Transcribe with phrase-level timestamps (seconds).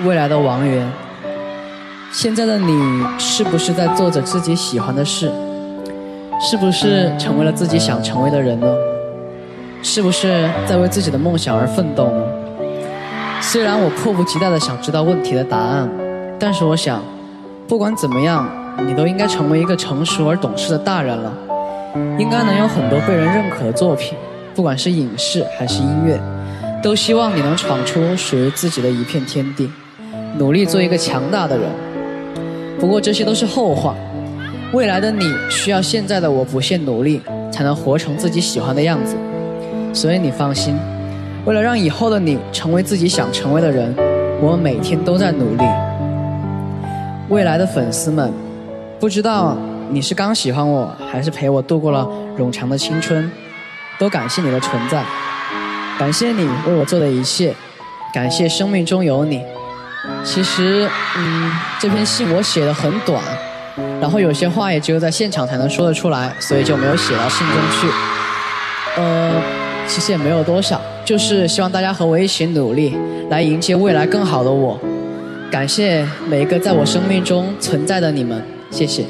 [0.00, 0.90] 未来的王源，
[2.10, 5.30] 现在的你是不是在做着自己喜欢的事？
[6.40, 8.66] 是不是成为了自己想成为的人呢？
[9.82, 12.24] 是不是在为自己的梦想而奋斗呢？
[13.42, 15.86] 虽然我迫不及待的想知道问题的答案，
[16.40, 17.02] 但是我想，
[17.68, 18.48] 不管怎么样，
[18.86, 21.30] 你都应该成为一个成熟而懂事的大人了，
[22.18, 24.16] 应该能有很多被人认可的作品，
[24.54, 26.18] 不管是影视还是音乐，
[26.84, 29.70] 都希望你能闯出属于自己的一片天地，
[30.36, 31.66] 努力做一个强大的人。
[32.78, 33.94] 不过这些都是后话，
[34.74, 39.16] 未来的你需要现在的我不懈努力，才能活成自己喜欢的样子。
[39.94, 40.76] 所以你放心，
[41.46, 43.94] 为了让以后的你成为自己想成为的人，
[44.42, 45.64] 我每天都在努力。
[47.30, 48.30] 未来的粉丝们，
[49.00, 49.56] 不知道
[49.88, 52.06] 你是刚喜欢我，还是陪我度过了
[52.38, 53.32] 冗长的青春，
[53.98, 55.02] 都感谢你的存在，
[55.98, 57.54] 感谢你为我做的一切，
[58.12, 59.42] 感谢生命中有你。
[60.22, 63.22] 其实，嗯，这篇信我写的很短，
[64.00, 67.88] 然后有些话也只有在现场才能说得出来，所以就没有写到信中去。
[68.96, 69.42] 呃。
[69.86, 72.96] 其实也没有多少，就是希望大家和我一起努力，
[73.28, 74.80] 来迎接未来更好的我。
[75.50, 79.04] 感谢每一个在我生命中存在的你们，谢谢。